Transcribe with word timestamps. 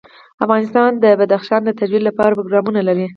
افغانستان 0.43 0.89
د 1.03 1.05
بدخشان 1.19 1.61
د 1.65 1.69
ترویج 1.79 2.03
لپاره 2.09 2.35
پروګرامونه 2.39 2.81
لري. 2.89 3.05